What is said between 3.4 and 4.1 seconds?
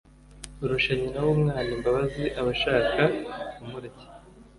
kumurya